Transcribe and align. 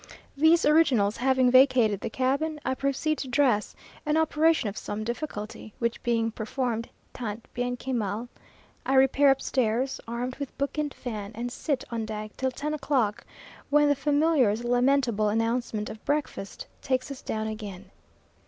These 0.35 0.65
originals 0.65 1.17
having 1.17 1.51
vacated 1.51 1.99
the 2.01 2.09
cabin, 2.09 2.59
I 2.65 2.73
proceed 2.73 3.19
to 3.19 3.27
dress, 3.27 3.75
an 4.03 4.17
operation 4.17 4.67
of 4.67 4.75
some 4.75 5.03
difficulty, 5.03 5.75
which 5.77 6.01
being 6.01 6.31
performed 6.31 6.89
tant 7.13 7.47
bien 7.53 7.77
que 7.77 7.93
mal, 7.93 8.27
I 8.83 8.95
repair 8.95 9.29
upstairs, 9.29 10.01
armed 10.07 10.37
with 10.37 10.57
book 10.57 10.79
and 10.79 10.91
fan, 10.91 11.33
and 11.35 11.51
sit 11.51 11.83
on 11.91 12.07
deck 12.07 12.31
till 12.35 12.49
ten 12.49 12.73
o'clock, 12.73 13.23
when 13.69 13.87
the 13.89 13.95
familiar's 13.95 14.63
lamentable 14.63 15.29
announcement 15.29 15.87
of 15.87 16.03
breakfast 16.03 16.65
takes 16.81 17.11
us 17.11 17.21
down 17.21 17.45
again. 17.45 17.91